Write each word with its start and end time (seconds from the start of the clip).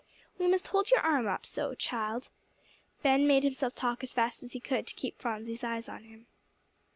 We 0.39 0.47
must 0.47 0.69
hold 0.69 0.89
your 0.89 1.01
arm 1.01 1.27
up, 1.27 1.45
so, 1.45 1.75
child." 1.75 2.29
Ben 3.03 3.27
made 3.27 3.43
himself 3.43 3.75
talk 3.75 4.01
as 4.03 4.13
fast 4.13 4.41
as 4.41 4.53
he 4.53 4.59
could 4.59 4.87
to 4.87 4.95
keep 4.95 5.21
Phronsie's 5.21 5.63
eyes 5.63 5.87
on 5.87 6.03
him. 6.05 6.25